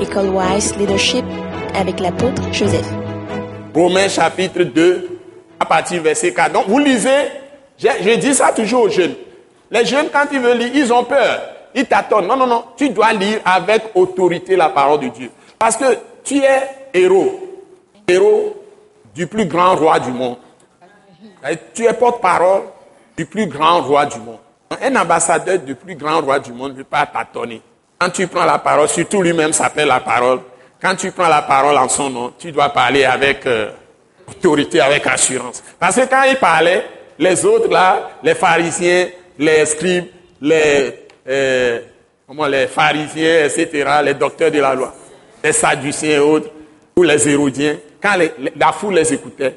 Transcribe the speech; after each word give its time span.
École 0.00 0.28
Wise 0.28 0.76
Leadership 0.76 1.24
avec 1.74 2.00
l'apôtre 2.00 2.42
Joseph. 2.52 2.86
Romains 3.74 4.08
chapitre 4.08 4.62
2, 4.62 5.20
à 5.58 5.64
partir 5.64 6.02
verset 6.02 6.32
4. 6.32 6.52
Donc 6.52 6.68
vous 6.68 6.78
lisez, 6.78 7.28
je, 7.78 7.88
je 8.02 8.16
dis 8.16 8.34
ça 8.34 8.52
toujours 8.52 8.82
aux 8.82 8.88
jeunes. 8.90 9.14
Les 9.70 9.84
jeunes, 9.84 10.08
quand 10.12 10.26
ils 10.32 10.40
veulent 10.40 10.58
lire, 10.58 10.70
ils 10.74 10.92
ont 10.92 11.04
peur. 11.04 11.40
Ils 11.74 11.86
t'attendent. 11.86 12.26
Non, 12.26 12.36
non, 12.36 12.46
non. 12.46 12.64
Tu 12.76 12.90
dois 12.90 13.12
lire 13.12 13.40
avec 13.44 13.82
autorité 13.94 14.56
la 14.56 14.68
parole 14.68 15.00
de 15.00 15.08
Dieu. 15.08 15.30
Parce 15.58 15.76
que 15.76 15.84
tu 16.24 16.38
es 16.38 16.62
héros. 16.94 17.40
Héros 18.06 18.56
du 19.14 19.26
plus 19.26 19.46
grand 19.46 19.76
roi 19.76 19.98
du 19.98 20.10
monde. 20.12 20.36
Tu 21.74 21.84
es 21.84 21.92
porte-parole 21.92 22.62
du 23.16 23.26
plus 23.26 23.46
grand 23.46 23.82
roi 23.82 24.06
du 24.06 24.18
monde. 24.18 24.38
Un 24.82 24.96
ambassadeur 24.96 25.58
du 25.58 25.74
plus 25.74 25.94
grand 25.94 26.20
roi 26.20 26.38
du 26.38 26.52
monde 26.52 26.72
ne 26.72 26.78
peut 26.78 26.84
pas 26.84 27.06
tâtonner. 27.06 27.62
Quand 27.98 28.10
tu 28.10 28.26
prends 28.26 28.44
la 28.44 28.58
parole, 28.58 28.88
surtout 28.88 29.22
lui-même 29.22 29.52
s'appelle 29.52 29.88
la 29.88 30.00
parole. 30.00 30.40
Quand 30.80 30.94
tu 30.96 31.10
prends 31.12 31.28
la 31.28 31.42
parole 31.42 31.76
en 31.78 31.88
son 31.88 32.10
nom, 32.10 32.32
tu 32.38 32.52
dois 32.52 32.68
parler 32.68 33.04
avec 33.04 33.46
euh, 33.46 33.70
autorité, 34.28 34.80
avec 34.80 35.06
assurance. 35.06 35.62
Parce 35.78 35.96
que 35.96 36.06
quand 36.06 36.24
il 36.24 36.36
parlait, 36.36 36.84
les 37.18 37.44
autres 37.46 37.70
là, 37.70 38.10
les 38.22 38.34
pharisiens, 38.34 39.08
les 39.38 39.64
scribes, 39.64 40.06
les, 40.42 41.06
euh, 41.26 41.80
comment, 42.26 42.46
les 42.46 42.66
pharisiens, 42.66 43.46
etc., 43.46 43.88
les 44.04 44.14
docteurs 44.14 44.50
de 44.50 44.58
la 44.58 44.74
loi, 44.74 44.94
les 45.42 45.52
sadduciens 45.52 46.16
et 46.16 46.18
autres, 46.18 46.50
ou 46.96 47.02
les 47.02 47.26
hérodiens, 47.28 47.76
quand 48.02 48.16
la 48.56 48.72
foule 48.72 48.94
les 48.94 49.14
écoutait, 49.14 49.56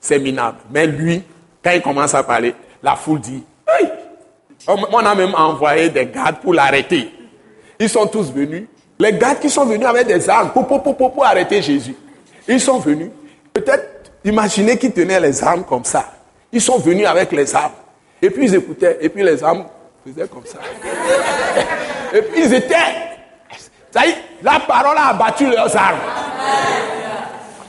c'est 0.00 0.20
minable. 0.20 0.58
Mais 0.70 0.86
lui, 0.86 1.24
quand 1.62 1.72
il 1.72 1.82
commence 1.82 2.14
à 2.14 2.22
parler, 2.22 2.54
la 2.84 2.94
foule 2.94 3.20
dit, 3.20 3.42
hey! 3.66 3.88
on 4.68 4.98
a 4.98 5.14
même 5.16 5.34
envoyé 5.34 5.88
des 5.88 6.06
gardes 6.06 6.38
pour 6.40 6.54
l'arrêter. 6.54 7.10
Ils 7.80 7.88
sont 7.88 8.06
tous 8.06 8.30
venus. 8.30 8.64
Les 8.98 9.14
gardes 9.14 9.40
qui 9.40 9.48
sont 9.48 9.64
venus 9.64 9.86
avec 9.86 10.06
des 10.06 10.28
armes 10.28 10.50
pour, 10.50 10.66
pour, 10.66 10.82
pour, 10.82 10.94
pour 10.94 11.24
arrêter 11.24 11.62
Jésus. 11.62 11.96
Ils 12.46 12.60
sont 12.60 12.78
venus. 12.78 13.08
Peut-être, 13.54 14.12
imaginez 14.22 14.76
qu'ils 14.76 14.92
tenaient 14.92 15.18
les 15.18 15.42
armes 15.42 15.64
comme 15.64 15.84
ça. 15.84 16.04
Ils 16.52 16.60
sont 16.60 16.78
venus 16.78 17.06
avec 17.06 17.32
les 17.32 17.54
armes. 17.56 17.72
Et 18.20 18.28
puis 18.28 18.44
ils 18.44 18.54
écoutaient. 18.54 18.98
Et 19.00 19.08
puis 19.08 19.22
les 19.24 19.42
armes 19.42 19.64
faisaient 20.06 20.28
comme 20.28 20.44
ça. 20.44 20.58
Et 22.12 22.20
puis 22.22 22.42
ils 22.44 22.52
étaient. 22.52 22.76
Ça 23.90 24.06
y 24.06 24.10
est, 24.10 24.16
la 24.42 24.60
parole 24.60 24.96
a 24.98 25.08
abattu 25.08 25.48
leurs 25.48 25.74
armes. 25.74 25.98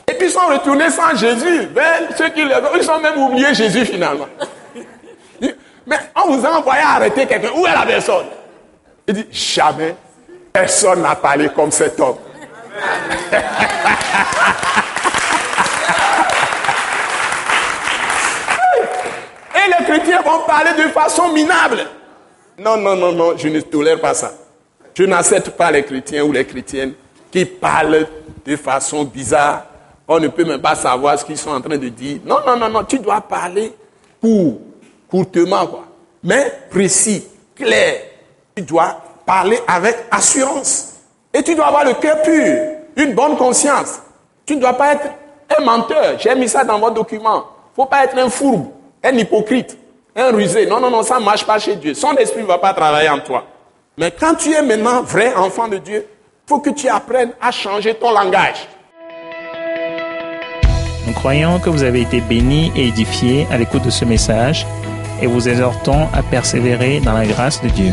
Et 0.06 0.12
puis 0.14 0.26
ils 0.26 0.30
sont 0.30 0.46
retournés 0.46 0.90
sans 0.90 1.16
Jésus. 1.16 1.68
Mais 1.74 2.14
ceux 2.18 2.28
qui 2.28 2.44
les 2.44 2.54
ils 2.80 2.90
ont 2.90 3.00
même 3.00 3.18
oublié 3.18 3.54
Jésus 3.54 3.86
finalement. 3.86 4.26
Mais 5.86 5.96
on 6.22 6.32
vous 6.32 6.46
a 6.46 6.58
envoyé 6.58 6.82
arrêter 6.82 7.24
quelqu'un. 7.24 7.50
Où 7.56 7.66
est 7.66 7.72
la 7.72 7.86
personne? 7.86 8.26
Il 9.08 9.14
dit, 9.14 9.26
jamais 9.32 9.96
personne 10.52 11.02
n'a 11.02 11.16
parlé 11.16 11.48
comme 11.54 11.70
cet 11.70 11.98
homme. 12.00 12.16
Et 19.54 19.68
les 19.68 19.84
chrétiens 19.84 20.22
vont 20.22 20.40
parler 20.46 20.72
de 20.82 20.88
façon 20.88 21.32
minable. 21.32 21.86
Non, 22.58 22.76
non, 22.76 22.96
non, 22.96 23.12
non, 23.12 23.36
je 23.36 23.48
ne 23.48 23.60
tolère 23.60 24.00
pas 24.00 24.14
ça. 24.14 24.32
Je 24.94 25.04
n'accepte 25.04 25.50
pas 25.50 25.70
les 25.70 25.84
chrétiens 25.84 26.24
ou 26.24 26.32
les 26.32 26.44
chrétiennes 26.44 26.92
qui 27.30 27.44
parlent 27.44 28.06
de 28.44 28.56
façon 28.56 29.04
bizarre. 29.04 29.64
On 30.06 30.20
ne 30.20 30.28
peut 30.28 30.44
même 30.44 30.60
pas 30.60 30.74
savoir 30.74 31.18
ce 31.18 31.24
qu'ils 31.24 31.38
sont 31.38 31.50
en 31.50 31.60
train 31.60 31.78
de 31.78 31.88
dire. 31.88 32.18
Non, 32.24 32.40
non, 32.46 32.56
non, 32.56 32.68
non, 32.68 32.84
tu 32.84 32.98
dois 32.98 33.20
parler 33.22 33.72
pour 34.20 34.60
courtement, 35.08 35.66
quoi. 35.66 35.84
Mais 36.22 36.52
précis, 36.70 37.26
clair. 37.54 38.02
Tu 38.54 38.62
dois 38.62 39.00
parler 39.32 39.58
avec 39.66 39.96
assurance. 40.10 40.92
Et 41.32 41.42
tu 41.42 41.54
dois 41.54 41.68
avoir 41.68 41.86
le 41.86 41.94
cœur 41.94 42.20
pur, 42.20 42.54
une 42.96 43.14
bonne 43.14 43.34
conscience. 43.38 44.02
Tu 44.44 44.56
ne 44.56 44.60
dois 44.60 44.74
pas 44.74 44.92
être 44.92 45.06
un 45.56 45.64
menteur. 45.64 46.18
J'ai 46.18 46.34
mis 46.34 46.50
ça 46.50 46.64
dans 46.64 46.78
votre 46.78 46.92
document. 46.92 47.36
Il 47.38 47.70
ne 47.70 47.76
faut 47.76 47.86
pas 47.86 48.04
être 48.04 48.18
un 48.18 48.28
fourbe, 48.28 48.66
un 49.02 49.14
hypocrite, 49.16 49.78
un 50.14 50.32
rusé. 50.32 50.66
Non, 50.66 50.80
non, 50.80 50.90
non, 50.90 51.02
ça 51.02 51.18
ne 51.18 51.24
marche 51.24 51.46
pas 51.46 51.58
chez 51.58 51.76
Dieu. 51.76 51.94
Son 51.94 52.12
esprit 52.16 52.42
ne 52.42 52.46
va 52.46 52.58
pas 52.58 52.74
travailler 52.74 53.08
en 53.08 53.20
toi. 53.20 53.44
Mais 53.96 54.10
quand 54.10 54.34
tu 54.34 54.52
es 54.52 54.60
maintenant 54.60 55.00
vrai 55.00 55.34
enfant 55.34 55.66
de 55.66 55.78
Dieu, 55.78 56.04
il 56.06 56.48
faut 56.48 56.58
que 56.58 56.68
tu 56.68 56.90
apprennes 56.90 57.32
à 57.40 57.50
changer 57.50 57.94
ton 57.94 58.10
langage. 58.10 58.68
Nous 61.06 61.14
croyons 61.14 61.58
que 61.58 61.70
vous 61.70 61.84
avez 61.84 62.02
été 62.02 62.20
bénis 62.20 62.70
et 62.76 62.88
édifiés 62.88 63.46
à 63.50 63.56
l'écoute 63.56 63.82
de 63.82 63.90
ce 63.90 64.04
message 64.04 64.66
et 65.22 65.26
vous 65.26 65.48
exhortons 65.48 66.06
à 66.12 66.22
persévérer 66.22 67.00
dans 67.00 67.14
la 67.14 67.24
grâce 67.24 67.62
de 67.62 67.68
Dieu. 67.68 67.92